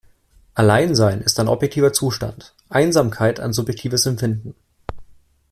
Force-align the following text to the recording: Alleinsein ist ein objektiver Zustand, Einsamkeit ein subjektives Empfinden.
Alleinsein 0.55 1.21
ist 1.21 1.39
ein 1.39 1.47
objektiver 1.47 1.93
Zustand, 1.93 2.55
Einsamkeit 2.69 3.39
ein 3.39 3.53
subjektives 3.53 4.07
Empfinden. 4.07 4.55